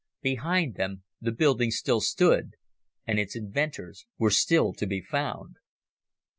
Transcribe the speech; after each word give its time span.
Behind 0.23 0.73
them 0.77 1.03
the 1.21 1.31
building 1.31 1.69
still 1.69 2.01
stood 2.01 2.55
and 3.05 3.19
its 3.19 3.35
inventors 3.35 4.07
were 4.17 4.31
still 4.31 4.73
to 4.73 4.87
be 4.87 4.99
found. 4.99 5.57